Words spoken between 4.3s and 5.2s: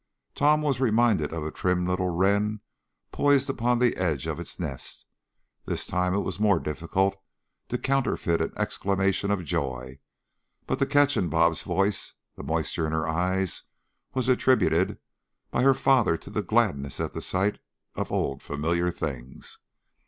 its nest.